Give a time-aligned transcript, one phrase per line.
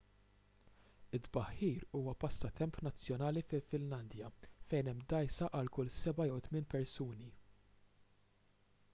[1.17, 4.31] it-tbaħħir huwa passatemp nazzjonali fil-finlandja
[4.71, 7.29] fejn hemm dgħajsa għal kull seba' jew tmien persuni